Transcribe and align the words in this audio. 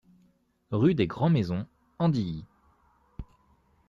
Rue 0.71 0.95
des 0.95 1.07
Gds 1.07 1.29
Maisons, 1.29 1.67
Andilly 1.99 2.43